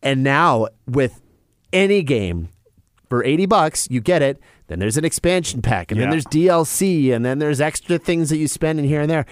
[0.03, 1.23] And now with
[1.73, 2.49] any game
[3.09, 4.41] for 80 bucks, you get it.
[4.69, 8.39] Then there's an expansion pack, and then there's DLC, and then there's extra things that
[8.39, 9.25] you spend in here and there.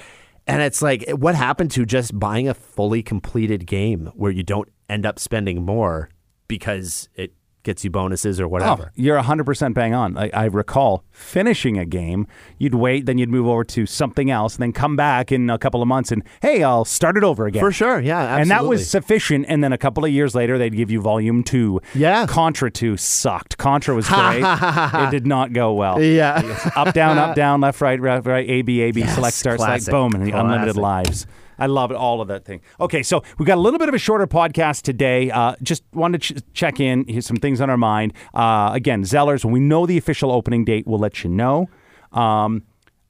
[0.46, 4.68] And it's like, what happened to just buying a fully completed game where you don't
[4.88, 6.10] end up spending more
[6.46, 7.32] because it
[7.64, 8.92] gets you bonuses or Oh, whatever?
[8.94, 10.16] you're 100% bang on.
[10.16, 12.26] I, I recall finishing a game,
[12.58, 15.58] you'd wait, then you'd move over to something else, and then come back in a
[15.58, 17.60] couple of months and, hey, I'll start it over again.
[17.60, 18.42] For sure, yeah, absolutely.
[18.42, 19.46] And that was sufficient.
[19.48, 21.80] And then a couple of years later, they'd give you volume two.
[21.94, 22.26] Yeah.
[22.26, 23.58] Contra 2 sucked.
[23.58, 24.42] Contra was great.
[24.44, 26.00] it did not go well.
[26.02, 26.70] Yeah.
[26.76, 29.56] up, down, up, down, left, right, right, right, A, B, A, B, Yes, select, start,
[29.56, 29.84] classic.
[29.86, 31.26] select, boom, and the unlimited lives.
[31.58, 32.60] I love it, all of that thing.
[32.80, 35.30] Okay, so we've got a little bit of a shorter podcast today.
[35.30, 37.04] Uh, just wanted to ch- check in.
[37.08, 38.12] Here's some things on our mind.
[38.34, 41.68] Uh, again, Zellers, when we know the official opening date, we'll let you know.
[42.12, 42.62] Um,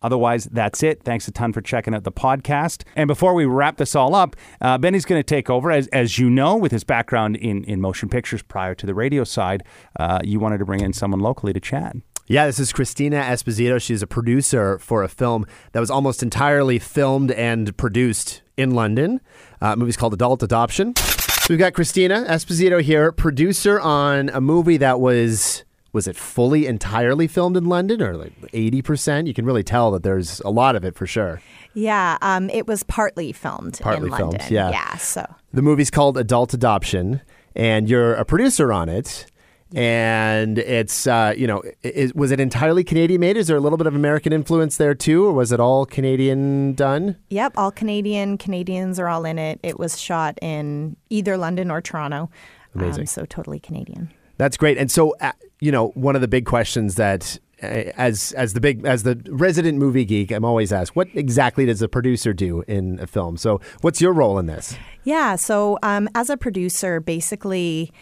[0.04, 1.02] Otherwise, that's it.
[1.02, 2.82] Thanks a ton for checking out the podcast.
[2.94, 5.70] And before we wrap this all up, uh, Benny's going to take over.
[5.70, 9.24] As, as you know, with his background in, in motion pictures prior to the radio
[9.24, 9.62] side,
[9.98, 11.96] uh, you wanted to bring in someone locally to chat.
[12.26, 13.80] Yeah, this is Christina Esposito.
[13.80, 19.20] She's a producer for a film that was almost entirely filmed and produced in London.
[19.60, 20.94] Uh, the movie's called Adult Adoption.
[20.96, 26.66] So we've got Christina Esposito here, producer on a movie that was was it fully
[26.66, 29.26] entirely filmed in London or like eighty percent?
[29.28, 31.42] You can really tell that there's a lot of it for sure.
[31.74, 34.52] Yeah, um, it was partly filmed Partly in filmed, London.
[34.52, 34.70] yeah.
[34.70, 34.96] yeah.
[34.96, 37.20] So The movie's called Adult Adoption,
[37.54, 39.26] and you're a producer on it.
[39.74, 43.36] And it's, uh, you know, i was it entirely Canadian made?
[43.36, 46.74] Is there a little bit of American influence there too, or was it all Canadian
[46.74, 47.16] done?
[47.30, 48.38] Yep, all Canadian.
[48.38, 49.58] Canadians are all in it.
[49.62, 52.30] It was shot in either London or Toronto.
[52.74, 53.02] Amazing.
[53.02, 54.12] Um, so totally Canadian.
[54.36, 54.78] That's great.
[54.78, 58.60] And so, uh, you know, one of the big questions that, uh, as as the
[58.60, 62.62] big as the resident movie geek, I'm always asked, what exactly does a producer do
[62.66, 63.36] in a film?
[63.36, 64.76] So, what's your role in this?
[65.04, 65.36] Yeah.
[65.36, 67.92] So um, as a producer, basically,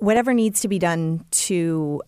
[0.00, 2.02] whatever needs to be done to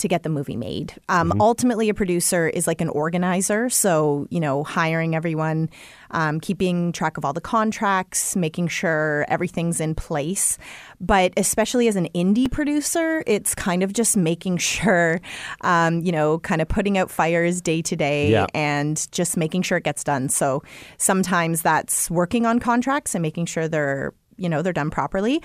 [0.00, 0.94] to get the movie made.
[1.08, 5.68] Um, Ultimately, a producer is like an organizer, so you know, hiring everyone,
[6.10, 10.58] um, keeping track of all the contracts, making sure everything's in place.
[11.00, 15.20] But especially as an indie producer, it's kind of just making sure,
[15.60, 19.78] um, you know, kind of putting out fires day to day and just making sure
[19.78, 20.28] it gets done.
[20.28, 20.62] So
[20.98, 25.42] sometimes that's working on contracts and making sure they're you know they're done properly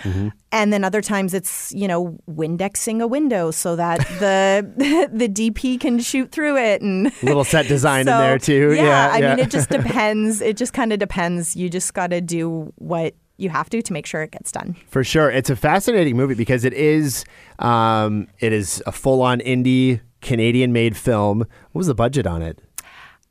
[0.52, 5.80] and then other times it's you know windexing a window so that the the dp
[5.80, 8.74] can shoot through it and Little set design in there too.
[8.74, 9.30] yeah, Yeah, i yeah.
[9.36, 13.14] mean it just depends it just kind of depends you just got to do what
[13.38, 16.36] you have to to make sure it gets done For sure, it's a fascinating movie
[16.36, 17.26] because it is,
[17.60, 21.40] um, it is a full-on indie Canadian-made film.
[21.40, 22.62] What was the budget on it?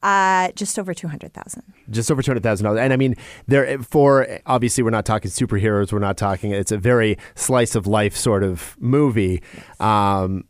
[0.04, 2.80] Uh just over 200000 Just over two hundred thousand dollars.
[2.80, 3.16] And I mean,
[3.48, 5.92] there for obviously we're not talking superheroes.
[5.92, 6.52] We're not talking.
[6.52, 9.42] It's a very slice of life sort of movie.
[9.80, 10.44] Um,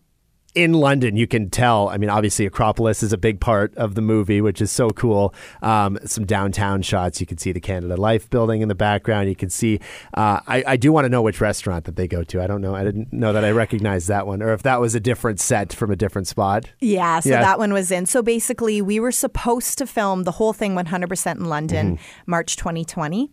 [0.55, 1.89] in London, you can tell.
[1.89, 5.35] I mean, obviously, Acropolis is a big part of the movie, which is so cool.
[5.63, 7.21] Um, some downtown shots.
[7.21, 9.29] You can see the Canada Life building in the background.
[9.29, 9.81] You can see.
[10.15, 12.43] Uh, I, I do want to know which restaurant that they go to.
[12.43, 12.75] I don't know.
[12.75, 15.73] I didn't know that I recognized that one, or if that was a different set
[15.73, 16.71] from a different spot.
[16.81, 17.41] Yeah, so Yeah.
[17.43, 18.07] that one was in.
[18.07, 23.31] So basically, we were supposed to film the whole thing 100% in London, March 2020.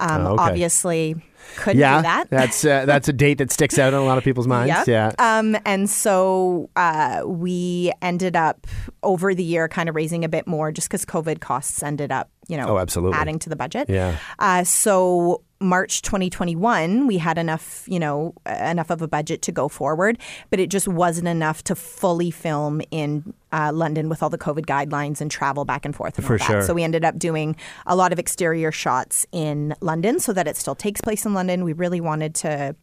[0.00, 0.26] Um, Mm-hmm.
[0.26, 0.42] Oh, okay.
[0.42, 1.16] Obviously,
[1.56, 2.26] couldn't yeah, do that.
[2.30, 4.68] that's uh, that's a date that sticks out in a lot of people's minds.
[4.68, 4.88] Yep.
[4.88, 5.12] Yeah.
[5.18, 8.66] Um, and so uh, we ended up
[9.02, 12.30] over the year kind of raising a bit more just because COVID costs ended up,
[12.48, 13.16] you know, Oh, absolutely.
[13.18, 13.88] adding to the budget.
[13.88, 14.16] Yeah.
[14.38, 19.68] Uh, so March 2021, we had enough, you know, enough of a budget to go
[19.68, 20.16] forward,
[20.50, 24.66] but it just wasn't enough to fully film in uh, London with all the COVID
[24.66, 26.16] guidelines and travel back and forth.
[26.16, 26.44] And For all that.
[26.46, 26.62] sure.
[26.62, 30.56] So we ended up doing a lot of exterior shots in London so that it
[30.56, 31.64] still takes place in London.
[31.64, 32.76] We really wanted to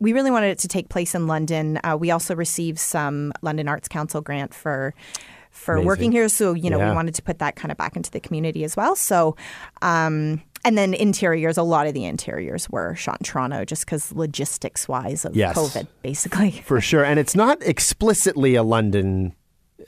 [0.00, 1.80] we really wanted it to take place in London.
[1.82, 4.94] Uh, we also received some London Arts Council grant for
[5.50, 5.86] for Amazing.
[5.88, 6.90] working here, so you know Yeah.
[6.90, 8.94] we wanted to put that kind of back into the community as well.
[8.94, 9.34] So.
[9.82, 14.12] Um, and then interiors, a lot of the interiors were shot in Toronto just because
[14.12, 15.56] logistics wise of Yes.
[15.56, 16.50] COVID, basically.
[16.50, 17.04] for sure.
[17.04, 19.34] And it's not explicitly a London.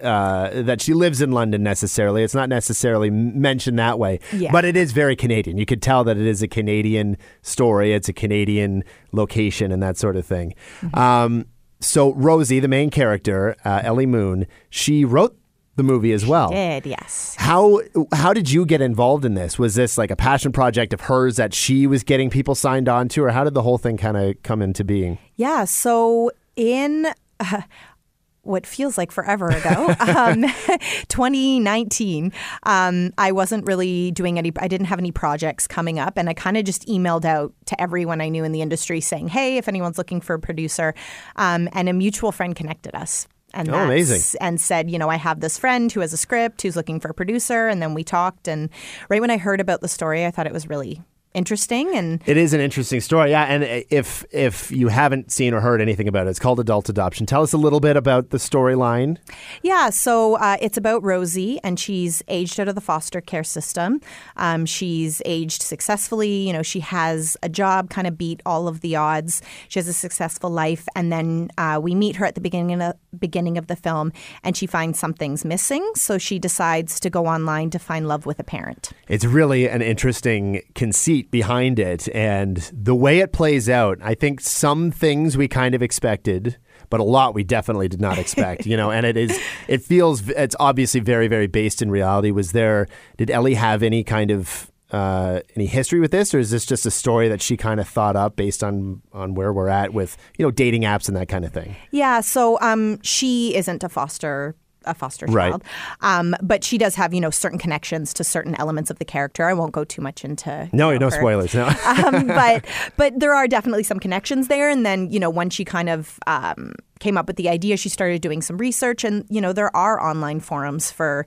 [0.01, 2.23] Uh, that she lives in London necessarily.
[2.23, 4.51] It's not necessarily mentioned that way, Yeah.
[4.53, 5.59] but it is very Canadian.
[5.59, 7.93] You could tell that it is a Canadian story.
[7.93, 10.55] It's a Canadian location and that sort of thing.
[10.95, 11.45] Um,
[11.81, 15.37] so Rosie, the main character, uh, Ellie Moon, she wrote
[15.81, 16.51] the movie as well.
[16.51, 17.35] Did yes.
[17.39, 17.81] How
[18.13, 19.59] how did you get involved in this?
[19.59, 23.09] Was this like a passion project of hers that she was getting people signed on
[23.11, 25.19] to, or how did the whole thing kind of come into being?
[25.37, 25.65] Yeah.
[25.65, 27.07] So in
[27.41, 27.63] uh,
[28.43, 30.43] what feels like forever ago, um,
[31.09, 32.33] 2019,
[32.65, 34.53] um, I wasn't really doing any.
[34.59, 37.81] I didn't have any projects coming up, and I kind of just emailed out to
[37.81, 40.95] everyone I knew in the industry saying, "Hey, if anyone's looking for a producer,"
[41.37, 43.27] um, and a mutual friend connected us.
[43.55, 44.39] And Oh, that's- amazing.
[44.41, 47.09] And said, you know, I have this friend who has a script, who's looking for
[47.11, 48.49] a producer, and then we talked.
[48.49, 48.71] And
[49.09, 52.37] right when I heard about the story, I thought it was really interesting and It
[52.37, 53.45] is an interesting story, yeah.
[53.45, 57.25] And if if you haven't seen or heard anything about it, it's called Adult Adoption.
[57.25, 59.17] Tell us a little bit about the storyline.
[59.63, 64.01] Yeah, so uh, it's about Rosie, and she's aged out of the foster care system.
[64.37, 66.49] Um, she's aged successfully.
[66.49, 69.41] You know, she has a job, kind of beat all of the odds.
[69.69, 72.95] She has a successful life, and then uh, we meet her at the beginning of,
[73.19, 75.89] beginning of the film, and she finds something's missing.
[75.95, 78.91] So she decides to go online to find love with a parent.
[79.09, 83.99] It's really an interesting conceit behind it, and the way it plays out.
[84.03, 86.57] I think some things we kind of expected,
[86.89, 88.67] but a lot we definitely did not expect.
[88.67, 89.39] you know, and it is.
[89.69, 90.29] It feels.
[90.31, 92.31] It's obviously very, very based in reality.
[92.31, 92.87] Was there?
[93.17, 96.85] Did Ellie have any kind of uh, any history with this, or is this just
[96.87, 100.17] a story that she kind of thought up based on on where we're at with
[100.39, 101.77] you know dating apps and that kind of thing?
[101.91, 104.55] Yeah, so um, she isn't a foster
[104.87, 105.51] a foster Right.
[105.51, 105.63] child,
[106.01, 109.45] um, but she does have you know certain connections to certain elements of the character.
[109.45, 111.55] I won't go too much into No, know, no her- spoilers.
[111.55, 111.67] No.
[111.87, 112.65] um, but
[112.97, 114.71] but there are definitely some connections there.
[114.71, 117.91] And then you know when she kind of um, came up with the idea, she
[117.91, 121.27] started doing some research, and you know there are online forums for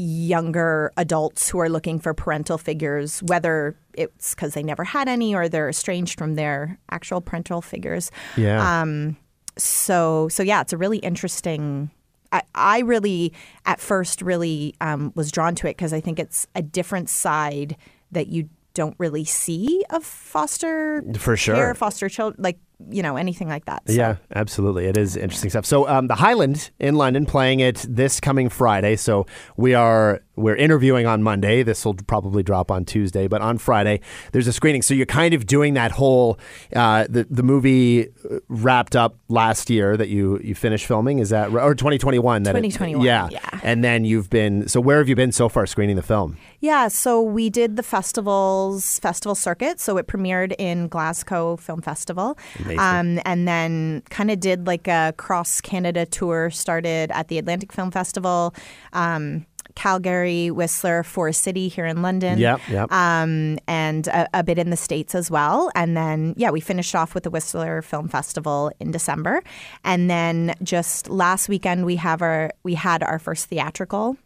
[0.00, 5.34] younger adults who are looking for parental figures, whether it's because they never had any
[5.34, 8.10] or they're estranged from their actual parental figures.
[8.36, 8.80] yeah.
[8.80, 9.16] Um,
[9.58, 11.90] so so yeah, it's a really interesting.
[12.32, 13.32] I, I really
[13.66, 17.76] at first really um, was drawn to it because I think it's a different side
[18.12, 21.56] that you don't really see of foster For sure.
[21.56, 22.58] care, foster children like
[22.90, 23.82] you know, anything like that.
[23.86, 23.92] So.
[23.92, 24.86] Yeah, absolutely.
[24.86, 25.66] It is interesting stuff.
[25.66, 28.96] So, um, the Hyland in London playing it this coming Friday.
[28.96, 31.62] So we are we're interviewing on Monday.
[31.62, 34.00] This will probably drop on Tuesday, but on Friday
[34.32, 34.82] there's a screening.
[34.82, 36.38] So you're kind of doing that whole
[36.74, 38.08] uh, the the movie
[38.48, 41.18] wrapped up last year that you you finished filming.
[41.18, 41.62] Is that right?
[41.62, 42.44] or 2021?
[42.44, 43.28] That it- 2021, yeah.
[43.30, 43.60] yeah.
[43.62, 44.68] And then you've been.
[44.68, 46.36] So where have you been so far screening the film?
[46.60, 49.80] Yeah, so we did the festivals festival circuit.
[49.80, 52.38] So it premiered in Glasgow Film Festival,
[52.78, 56.50] um, and then kind of did like a cross Canada tour.
[56.50, 58.54] Started at the Atlantic Film Festival,
[58.92, 62.38] um, Calgary, Whistler, Forest City here in London.
[62.38, 62.92] Yep, yep.
[62.92, 65.70] Um, and a, a bit in the states as well.
[65.74, 69.42] And then yeah, we finished off with the Whistler Film Festival in December,
[69.84, 74.16] and then just last weekend we have our we had our first theatrical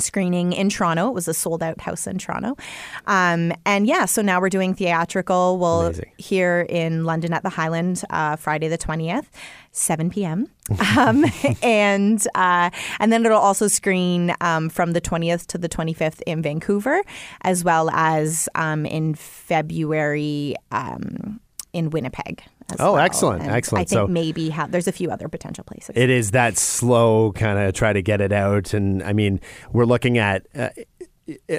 [0.00, 1.08] screening in Toronto.
[1.08, 2.56] It was a sold out house in Toronto.
[3.06, 5.58] Um, and yeah, so now we're doing theatrical.
[5.58, 6.12] We'll Amazing.
[6.18, 9.26] here in London at the Hyland uh, Friday the 20th,
[9.72, 10.48] 7 p.m.
[10.96, 11.24] um,
[11.62, 16.42] and uh, and then it'll also screen um, from the 20th to the 25th in
[16.42, 17.02] Vancouver,
[17.42, 21.40] as well as um, in February um,
[21.72, 22.42] in Winnipeg.
[22.70, 23.02] as Oh, well.
[23.04, 23.80] excellent, And excellent.
[23.80, 25.96] I think So- maybe ha- there's a few other potential places.
[25.96, 28.74] It is that slow kind of try to get it out.
[28.74, 29.40] And I mean,
[29.72, 30.68] we're looking at uh,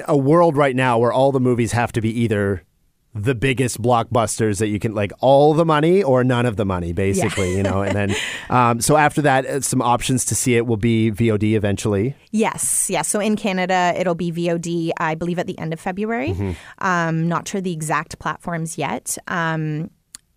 [0.06, 2.64] a world right now where all the movies have to be either
[3.12, 6.92] the biggest blockbusters that you can like all the money or none of the money
[6.92, 8.14] basically you know and then
[8.50, 12.88] um, so after that uh, some options to see it will be vod eventually Yes,
[12.88, 13.08] yes.
[13.08, 16.54] So in Canada, it'll be VOD, I believe, at the end of February.
[16.78, 19.18] Um, not sure the exact platforms yet.
[19.26, 19.90] Um,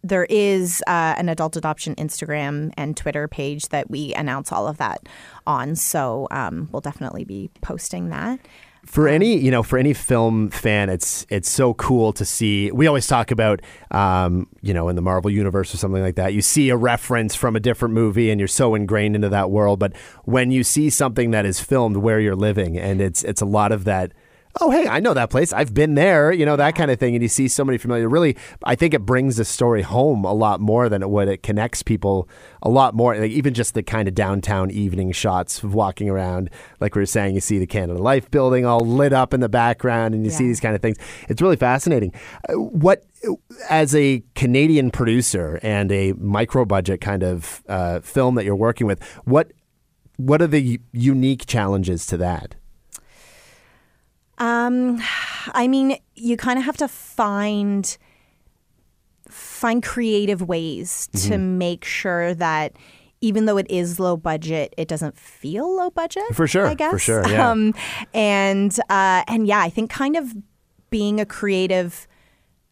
[0.04, 4.78] there is uh, an adult adoption Instagram and Twitter page that we announce all of
[4.78, 5.08] that
[5.48, 5.76] on.
[5.76, 8.40] So um, we'll definitely be posting that.
[8.86, 12.86] for any you know for any film fan it's it's so cool to see we
[12.86, 13.62] always talk about
[13.92, 17.34] um, you know in the marvel universe or something like that you see a reference
[17.34, 20.90] from a different movie and you're so ingrained into that world but when you see
[20.90, 24.12] something that is filmed where you're living and it's it's a lot of that
[24.62, 25.52] oh hey i know that place.
[25.54, 28.08] I've been there you know that kind of thing and you see so many familiar
[28.08, 31.44] really i think it brings the story home a lot more than it would it
[31.44, 32.28] connects people
[32.62, 36.50] a lot more like even just the kind of downtown evening shots of walking around.
[36.80, 39.50] Like we were saying you see the canada life building all lit up in the
[39.50, 40.98] background and you see these kind of things.
[41.30, 42.14] It's really fascinating.
[42.50, 43.04] Uh, what
[43.70, 48.88] as a canadian producer and a micro budget kind of uh, film that you're working
[48.88, 49.52] with what
[50.18, 52.56] what are the unique challenges to that
[54.44, 55.02] Um,
[55.54, 57.98] I mean, you kind of have to find
[59.30, 62.76] find creative ways to make sure that
[63.22, 66.24] even though it is low budget, it doesn't feel low budget.
[66.34, 66.92] For sure, I guess.
[66.92, 67.50] for sure, yeah.
[67.50, 67.74] Um,
[68.14, 70.34] and uh, and yeah, I think kind of
[70.90, 72.06] being a creative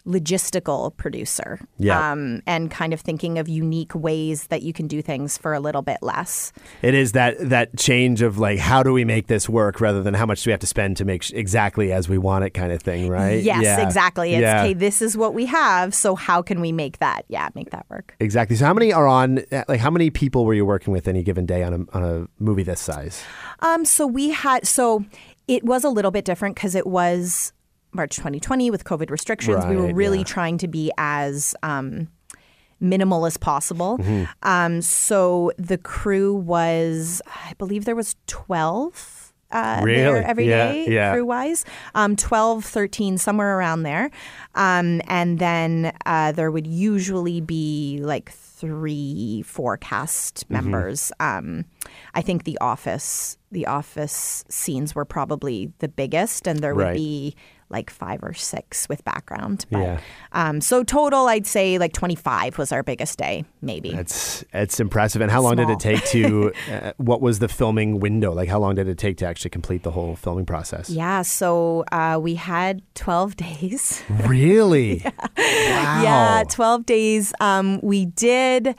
[0.05, 2.11] logistical producer Yeah.
[2.11, 5.59] um, and kind of thinking of unique ways that you can do things for a
[5.59, 9.47] little bit less It is that that change of like how do we make this
[9.49, 12.07] work rather than how much do we have to spend to make sh- exactly as
[12.09, 13.43] we want it kind of thing, right?
[13.43, 13.81] yes Yeah.
[13.85, 14.63] exactly it's Yeah.
[14.63, 17.85] okay this is what we have so how can we make that yeah make that
[17.89, 18.55] work Exactly.
[18.55, 21.23] So how many are on uh, like how many people were you working with any
[21.23, 23.23] given day on a on a movie this size?
[23.59, 25.05] Um, so we had so
[25.47, 27.53] it was a little bit different because it was
[27.93, 29.65] March 2020 with COVID restrictions.
[29.65, 30.23] we were really yeah.
[30.23, 32.07] trying to be as um,
[32.79, 33.97] minimal as possible.
[33.97, 34.23] Mm-hmm.
[34.43, 40.01] Um, so the crew was, I believe there was 12 uh, Really?
[40.01, 41.11] there every Yeah, day, yeah.
[41.11, 41.65] crew wise.
[41.93, 44.09] Um, 12, 13, somewhere around there.
[44.55, 50.53] Um, and then uh, there would usually be like three, four cast Mm-hmm.
[50.53, 51.11] members.
[51.19, 51.65] Um,
[52.13, 56.95] I think the office, the office scenes were probably the biggest, and there would Right.
[56.95, 57.35] be
[57.71, 59.65] like five or six with background.
[59.71, 59.99] But, Yeah.
[60.33, 63.91] Um, so total, I'd say like 25 was our biggest day, maybe.
[63.91, 65.21] That's it's impressive.
[65.21, 66.53] And how long did it take to?
[66.71, 68.33] uh, what was the filming window?
[68.33, 70.89] Like how long did it take to actually complete the whole filming process?
[70.89, 74.03] yeah, so uh, we had 12 days.
[74.25, 75.03] Really?
[75.37, 76.03] Wow.
[76.03, 77.33] Yeah, 12 days.
[77.39, 78.75] Um, we did.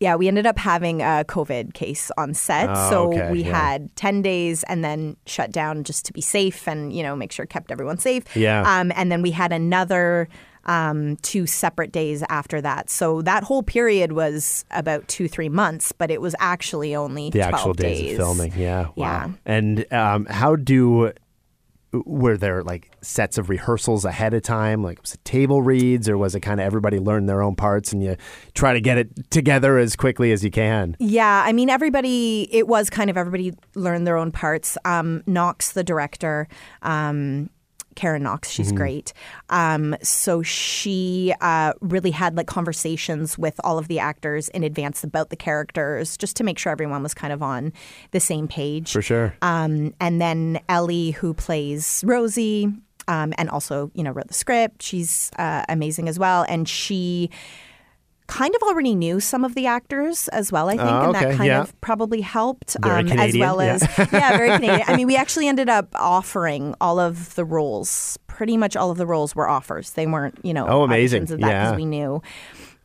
[0.00, 2.68] Yeah, we ended up having a COVID case on set.
[2.70, 3.70] Oh, so okay, we yeah.
[3.70, 7.32] had 10 days and then shut down just to be safe and, you know, make
[7.32, 8.24] sure kept everyone safe.
[8.36, 8.62] Yeah.
[8.66, 10.28] Um, and then we had another
[10.66, 12.90] um, two separate days after that.
[12.90, 17.40] So that whole period was about two, three months, but it was actually only the
[17.40, 18.52] 12 actual days, days of filming.
[18.56, 18.88] Yeah.
[18.88, 18.94] Wow.
[18.96, 19.28] Yeah.
[19.46, 21.12] And um, how do
[22.04, 24.82] were there like sets of rehearsals ahead of time?
[24.82, 27.92] Like was it table reads, or was it kind of everybody learn their own parts
[27.92, 28.16] and you
[28.54, 30.96] try to get it together as quickly as you can?
[30.98, 34.76] Yeah, I mean, everybody, it was kind of everybody learned their own parts.
[34.84, 36.48] Um, Knox, the director,
[36.82, 37.50] um,
[37.94, 38.50] Karen Knox.
[38.50, 39.12] She's great.
[39.50, 45.04] Um, so she uh, really had like conversations with all of the actors in advance
[45.04, 47.72] about the characters, just to make sure everyone was kind of on
[48.10, 48.92] the same page.
[48.92, 49.34] For sure.
[49.42, 52.72] Um, and then Ellie, who plays Rosie,
[53.08, 54.82] um, and also you know wrote the script.
[54.82, 57.30] She's uh, amazing as well, and she
[58.26, 60.68] kind of already knew some of the actors as well.
[60.68, 61.60] I think, Oh, and that kind yeah.
[61.62, 63.74] of probably helped um, as well yeah.
[63.74, 64.82] as yeah, very Canadian.
[64.88, 68.18] I mean, we actually ended up offering all of the roles.
[68.26, 69.90] Pretty much all of the roles were offers.
[69.92, 71.24] They weren't you know Oh, amazing.
[71.24, 71.64] of that Yeah.
[71.64, 72.22] because we knew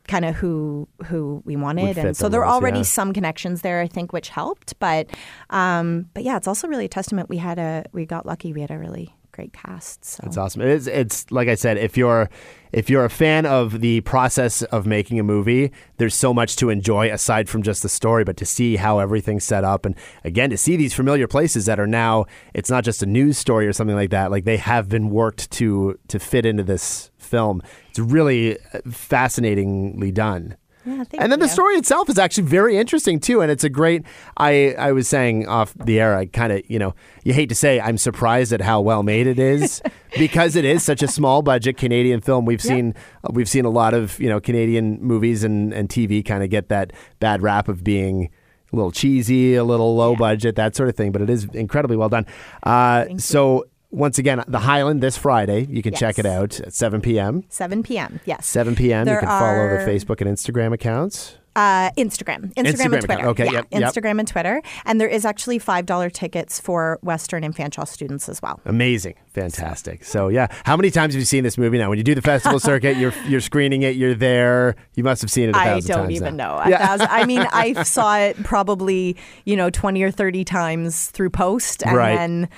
[0.08, 2.82] kind of who who we wanted and so there were already yeah.
[2.82, 5.08] some connections there i think which helped but
[5.50, 8.60] um but yeah it's also really a testament we had a we got lucky we
[8.60, 10.62] had a really great cast so It's awesome.
[10.62, 10.86] It is.
[10.86, 11.78] It's like I said.
[11.78, 12.28] If you're
[12.72, 16.70] if you're a fan of the process of making a movie, there's so much to
[16.70, 18.24] enjoy aside from just the story.
[18.24, 21.80] But to see how everything's set up, and again to see these familiar places that
[21.80, 24.30] are now, it's not just a news story or something like that.
[24.30, 27.62] Like they have been worked to to fit into this film.
[27.90, 30.56] It's really uh, fascinatingly done.
[30.90, 34.04] Yeah, and then the story itself is actually very interesting too, and it's a great.
[34.36, 37.54] I I was saying off the air, I kind of you know you hate to
[37.54, 39.82] say I'm surprised at how well made it is
[40.18, 42.44] because it is such a small budget Canadian film.
[42.44, 46.24] We've seen uh, we've seen a lot of you know Canadian movies and and TV
[46.24, 48.30] kind of get that bad rap of being.
[48.72, 51.96] A little cheesy, a little low budget, that sort of thing, but it is incredibly
[51.96, 52.24] well done.
[52.62, 55.66] Uh, so, once again, the Hyland this Friday.
[55.68, 57.44] You can check it out at 7 p.m.
[57.48, 58.20] 7 p.m.
[58.24, 58.46] Yes.
[58.46, 59.00] 7 p.m.
[59.00, 61.36] you There can follow the Facebook and Instagram accounts.
[61.56, 63.04] Uh, Instagram, Instagram, Instagram and account.
[63.04, 63.26] Twitter.
[63.30, 63.82] Okay, yeah, yep, yep.
[63.82, 68.28] Instagram and Twitter, and there is actually five dollar tickets for Western and Fanshawe students
[68.28, 68.60] as well.
[68.66, 70.04] Amazing, fantastic.
[70.04, 71.88] So yeah, how many times have you seen this movie now?
[71.88, 74.76] When you do the festival circuit, you're you're screening it, you're there.
[74.94, 75.56] You must have seen it.
[75.56, 76.62] a I thousand don't times even now.
[76.64, 76.72] know.
[76.72, 81.30] A thousand, I mean, I saw it probably you know twenty or thirty times through
[81.30, 82.14] post, and Right.
[82.16, 82.48] then.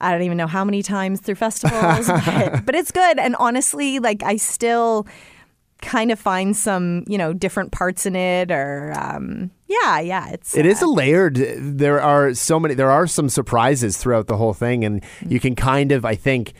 [0.00, 3.18] I don't even know how many times through festivals, but, but it's good.
[3.18, 5.06] And honestly, like I still
[5.80, 10.56] kind of find some, you know, different parts in it, or um, yeah, yeah, it's
[10.56, 11.36] It is uh, a layered.
[11.36, 12.74] There are so many.
[12.74, 16.52] There are some surprises throughout the whole thing, and you can kind of, I think,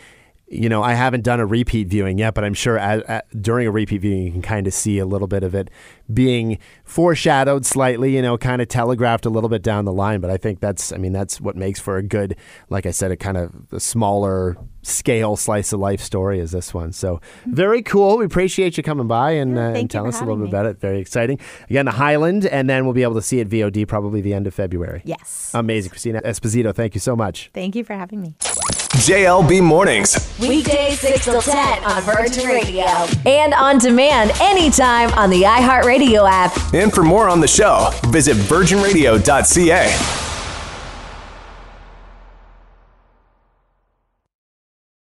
[0.51, 3.67] you know, I haven't done a repeat viewing yet, but I'm sure at, at, during
[3.67, 5.71] a repeat viewing, you can kind of see a little bit of it
[6.13, 10.21] being foreshadowed slightly, you know, kind of telegraphed a little bit down the line.
[10.21, 12.37] But I think that's, I mean, that's what makes for a good,
[12.71, 14.57] like I said, a kind of a smaller
[14.89, 16.93] scale slice of life story as this one.
[16.93, 18.19] So very cool.
[18.19, 20.53] We appreciate you coming by and, Yeah, uh, and telling us a little having bit
[20.53, 20.59] me.
[20.59, 20.81] about it.
[20.81, 21.39] Very exciting.
[21.71, 24.47] Again, the Hyland, and then we'll be able to see it VOD probably the end
[24.47, 25.03] of February.
[25.05, 25.51] yes.
[25.55, 25.91] Amazing.
[25.91, 27.51] Christina Esposito, thank you so much.
[27.55, 28.35] Thank you for having me.
[28.99, 30.35] JLB Mornings.
[30.41, 32.85] Weekdays 6 till 10 on Virgin Radio.
[33.27, 36.53] And on demand anytime on the iHeartRadio app.
[36.75, 40.38] And for more on the show, visit virginradio.ca.